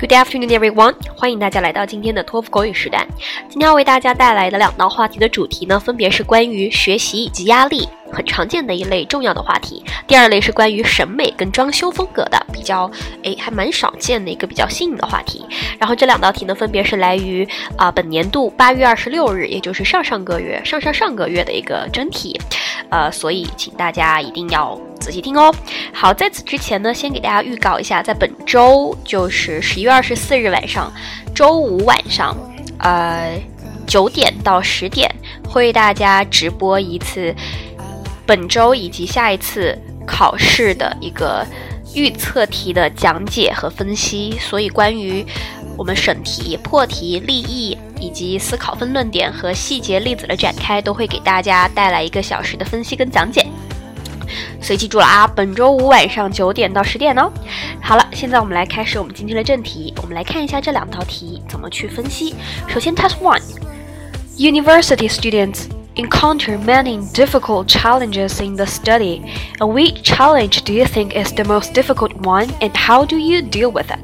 [0.00, 0.94] Good afternoon, everyone！
[1.14, 3.06] 欢迎大家来到今天的托福口语时段。
[3.50, 9.84] 今天要为大家带来的两道话题的主题呢，分别是关于学习以及压力，很常见的一类重要的话题。
[10.06, 12.90] 第二类是关于审美跟装修风格的，比较
[13.24, 15.44] 诶还蛮少见的一个比较新颖的话题。
[15.78, 17.46] 然后这两道题呢，分别是来于
[17.76, 22.40] 啊本年度八月二十六日，也就是上上个月、上上上个月的一个真题。
[22.90, 25.54] 呃，所以请大家一定要仔细听哦。
[25.92, 30.92] 好，在此之前呢，先给大家预告一下，在本周就是十一月二十四日晚上，
[31.34, 32.36] 周五晚上，
[32.78, 33.40] 呃，
[33.86, 35.08] 九点到十点
[35.48, 37.34] 会为大家直播一次
[38.26, 41.46] 本周以及下一次考试的一个
[41.94, 44.36] 预测题的讲解和分析。
[44.40, 45.24] 所以，关于
[45.76, 47.76] 我们审题、破题、立意。
[48.02, 53.46] 以及思考分论点和细节例子的展开，都会给大家带来一个小时的分析跟讲解。
[54.58, 57.30] 所以记住了啊，本周五晚上九点到十点哦。
[57.82, 59.92] 好了，现在我们来开始我们今天的正题。
[60.00, 62.34] 我们来看一下这两道题怎么去分析。
[62.66, 65.64] 首先，Task One：University students
[65.96, 69.22] encounter many difficult challenges in the study.
[69.58, 73.42] a which challenge do you think is the most difficult one, and how do you
[73.42, 73.98] deal with it?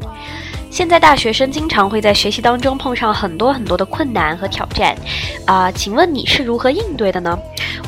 [0.70, 4.94] 现在大学生经常会在学习当中碰上很多很多的困难和挑战，
[5.46, 7.38] 啊，请问你是如何应对的呢？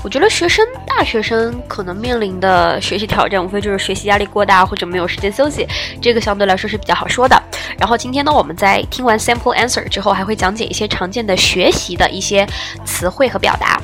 [0.02, 5.66] 我觉得学生大学生可能面临的学习挑战，无非就是学习压力过大或者没有时间休息，
[6.00, 7.38] 这个相对来说是比较好说的。
[7.78, 12.46] 然后今天呢，我们在听完 sample answer 之后，还会讲解一些常见的学习的一些
[12.86, 13.78] 词汇和表达。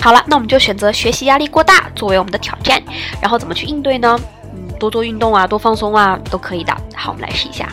[0.00, 2.80] 好了，那我们就选择学习压力过大作为我们的挑战，
[3.20, 4.18] 然后怎么去应对呢？
[4.54, 6.72] 嗯，多做运动啊，多放松啊，都可以的。
[6.94, 7.68] 好，我们来试一下。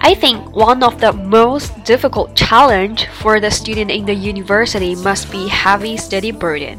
[0.00, 5.30] I think one of the most difficult challenge for the student in the university must
[5.32, 6.78] be heavy study burden.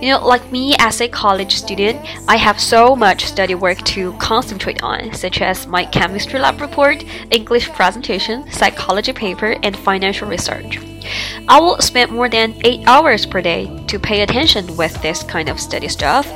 [0.00, 4.12] You know, like me as a college student, I have so much study work to
[4.18, 10.80] concentrate on, such as my chemistry lab report, English presentation, psychology paper, and financial research.
[11.47, 15.49] I will spend more than 8 hours per day to pay attention with this kind
[15.49, 16.27] of study stuff.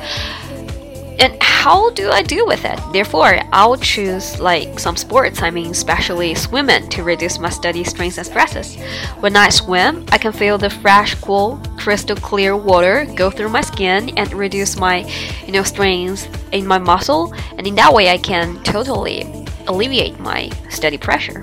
[1.18, 2.80] And how do I deal with it?
[2.92, 8.18] Therefore, I'll choose like some sports, I mean, especially swimming, to reduce my study strains
[8.18, 8.76] and stresses.
[9.20, 13.60] When I swim, I can feel the fresh, cool, crystal clear water go through my
[13.60, 15.06] skin and reduce my,
[15.46, 20.50] you know, strains in my muscle, and in that way, I can totally alleviate my
[20.70, 21.42] study pressure.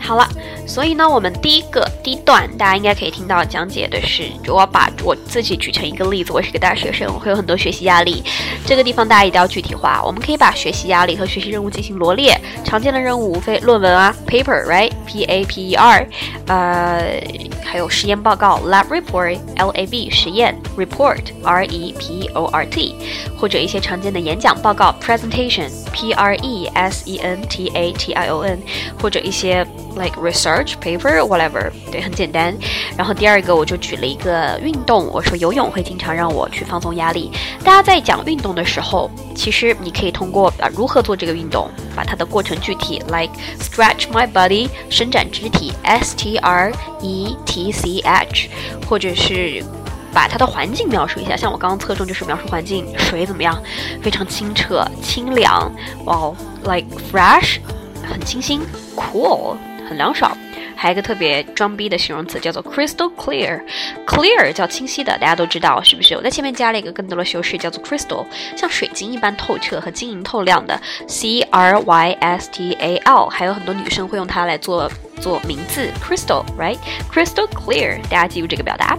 [0.00, 0.26] 好了。
[0.66, 8.22] 所以呢，我们第一个第一段，大家应该可以听到讲解的是，我把我自己举成一个例子，我是个大学生，我会有很多学习压力。
[8.64, 10.00] 这个地方大家一定要具体化。
[10.04, 12.38] 我们可以把学习压力和学习任务进行罗列。
[12.64, 16.06] 常见的任务无非论文啊，paper，right，p a p e r，
[16.46, 17.20] 呃，
[17.64, 22.94] 还有实验报告，lab report，l a b，实验，report，r e p o r t，
[23.36, 28.60] 或者一些常见的演讲报告，presentation，p r e s e n t a t i o n，
[29.00, 29.66] 或者一些
[29.96, 30.49] like research。
[30.50, 32.52] Burch paper whatever，对，很简单。
[32.96, 37.30] 然后第二个，我就举了一个运动，我说游泳会经常让我去放松压力。
[37.62, 48.48] 大家在讲运动的时候，其实你可以通过啊如何做这个运动，把它的过程具体，like stretch my body，伸展肢体，s t r e t c h，
[48.88, 49.64] 或者是
[50.12, 51.36] 把它的环境描述一下。
[51.36, 53.56] 像我刚刚侧重就是描述环境，水怎么样，
[54.02, 55.72] 非常清澈、清凉，
[56.06, 56.32] 哇
[56.64, 57.58] ，like fresh，
[58.02, 58.60] 很清新
[58.96, 59.54] ，cool，
[59.90, 60.30] 很凉爽。
[60.76, 66.14] 还有一个特别装逼的形容词叫做 crystal clear，clear 叫清晰的，大家都知道是不是？
[66.14, 68.24] 我在前面加了一个更多的修饰，叫做 crystal，
[68.56, 74.90] 像水晶一般透彻和晶莹透亮的 c r y s t a l，还有很多女生会用它来做
[75.20, 78.96] 做名字 crystal，right？crystal clear，大家记住这个表达。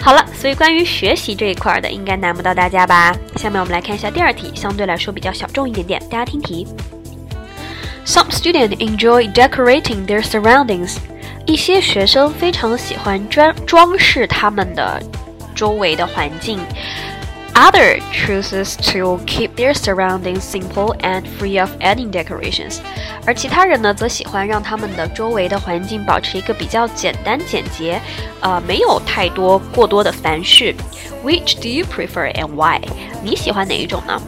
[0.00, 3.14] 好了，所以关于学习这一块的，应该难不到大家吧？
[3.36, 6.66] 下面我们来看一下第二题，相对来说比较小众一点点，大家听题。
[8.09, 10.97] Some students enjoy decorating their surroundings.
[11.45, 15.01] 一些学生非常喜欢装装饰他们的
[15.55, 16.59] 周围的环境。
[17.53, 22.79] Other chooses to keep their surroundings simple and free of any decorations.
[23.25, 28.01] 而其他人呢，则喜欢让他们的周围的环境保持一个比较简单简洁，
[28.41, 30.75] 呃，没有太多过多的繁饰。
[31.23, 32.81] Which do you prefer and why?
[33.23, 34.21] 你喜欢哪一种呢？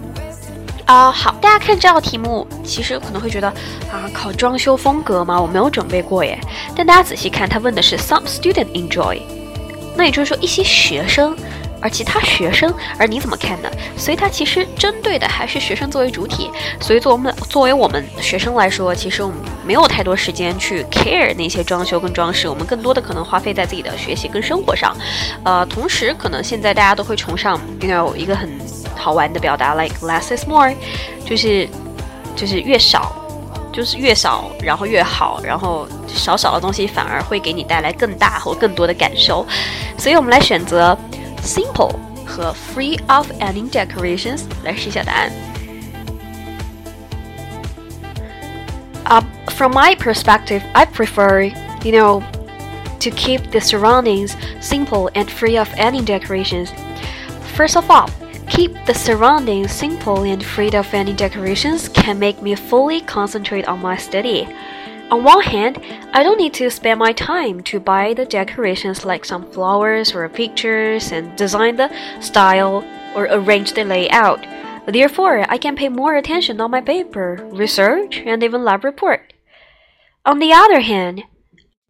[0.93, 3.49] 啊，好，大家看这道题目，其实可能会觉得
[3.91, 5.41] 啊，考装修风格吗？
[5.41, 6.39] 我没有准备过耶。
[6.77, 9.19] 但大家仔细看，他问的是 some student enjoy，
[9.97, 11.35] 那也就是说一些学生，
[11.81, 13.71] 而其他学生，而你怎么看呢？
[13.97, 16.51] 所以它其实针对的还是学生作为主体。
[16.79, 24.95] 所以作我们作为我们学生来说，其实我们没有太多时间去 care 那些装修跟装饰，我们更多的可能花费在自己的学习跟生活上。
[25.43, 28.51] 呃，同时可能现在大家都会崇尚，you know 一个很。
[29.02, 30.74] 好玩的表达，like less is more，
[31.26, 31.68] 就是
[32.36, 33.16] 就是越少，
[33.72, 39.46] 就是越少，然后越好，然后少少的东西反而会给你带来更大或更多的感受。
[39.98, 40.98] 所以我们来选择
[41.44, 45.32] simple 和 free of any decorations 来试一下答案。
[49.06, 49.22] Uh,
[49.52, 51.44] from my perspective, I prefer,
[51.84, 52.22] you know,
[53.00, 56.72] to keep the surroundings simple and free of any decorations.
[57.56, 58.10] First of all,
[58.53, 63.81] keep the surroundings simple and free of any decorations can make me fully concentrate on
[63.81, 64.47] my study.
[65.11, 65.81] On one hand,
[66.13, 70.29] I don't need to spend my time to buy the decorations like some flowers or
[70.29, 71.91] pictures and design the
[72.21, 72.85] style
[73.17, 74.45] or arrange the layout.
[74.87, 79.33] Therefore, I can pay more attention on my paper, research, and even lab report.
[80.27, 81.25] On the other hand,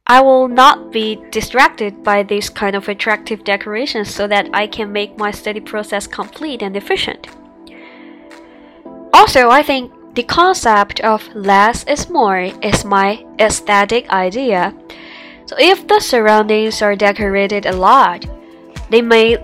[0.07, 4.93] I will not be distracted by these kind of attractive decorations so that I can
[4.93, 7.29] make my study process complete and efficient.
[9.15, 14.75] Also, I think the concept of less is more is my aesthetic idea.
[15.47, 18.27] So if the surroundings are decorated a lot,
[18.91, 19.39] they may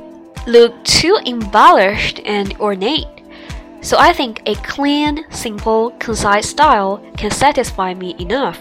[0.47, 3.07] look too embellished and ornate.
[3.81, 8.59] So I think a clean, simple, concise style can satisfy me enough.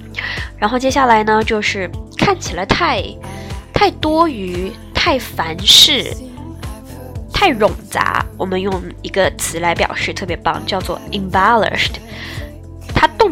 [0.58, 3.02] 然后接下来呢，就是看起来太。
[3.78, 6.10] 太多余、太繁饰、
[7.30, 11.96] 太冗杂，我们用一个词来表示，特别棒，叫做 embellished。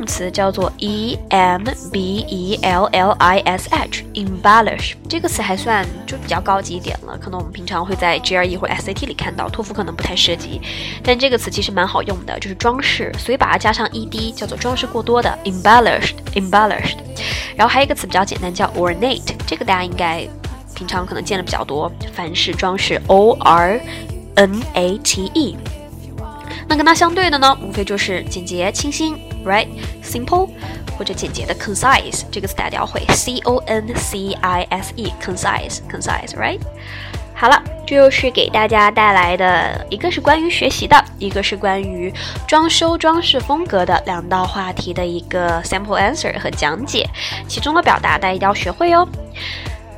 [0.04, 1.62] 词叫做 e m
[1.92, 10.60] b e l l i s h，embellish 这个词还算就比较高级一点了，可能我们平常会在 GRE 或 SAT 里看到，托福可能不太涉及。
[11.02, 16.96] 但这个词其实蛮好用的，就是装饰，所以把它加上 ed 叫做装饰过多的 embellished，embellished。
[17.56, 20.26] 然后还有一个词比较简单，叫 ornate，这个大家应该
[20.74, 23.80] 平常可能见的比较多，凡是装饰 o r
[24.34, 25.56] n a t e。
[26.66, 30.48] 那跟它相对的呢，无非就是简洁清新，right？simple，
[30.98, 36.60] 或者简洁的 concise，这个词大家要会 c o n c i s e，concise，concise，right？
[37.36, 42.12] 好了，这就是给大家带来的一个是关于学习的，一个是关于
[42.46, 47.04] 装修装饰风格的两道话题的一个 sample answer 和讲解，
[47.48, 49.06] 其中的表达大家一定要学会哦。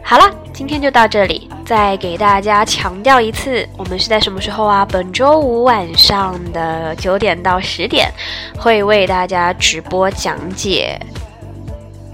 [0.09, 4.87] 好了，今天就到这里，再给大家强调一次，我们是在什么时候啊？
[4.89, 8.09] 本周五晚上的九点到十点，
[8.57, 10.97] 会为大家直播讲解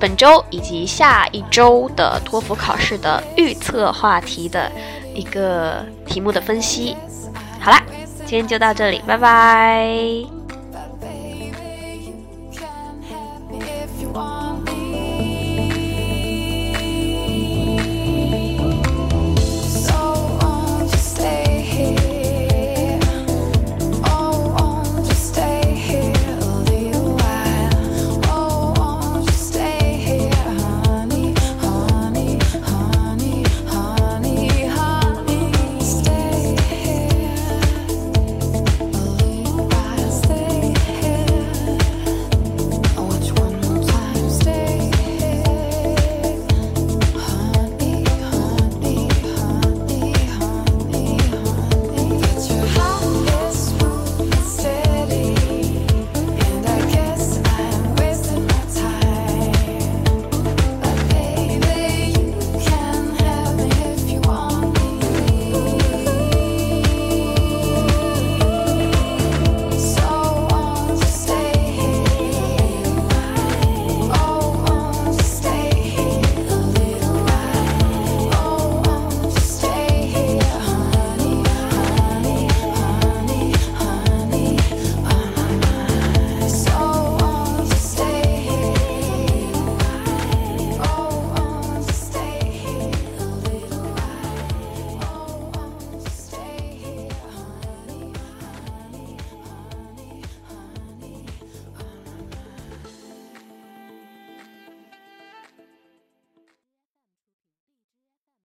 [0.00, 4.73] 本周以及下一周的托福考试的预测话题的。
[5.15, 6.97] 一个题目的分析。
[7.61, 7.83] 好啦，
[8.25, 10.41] 今天就到这里，拜拜。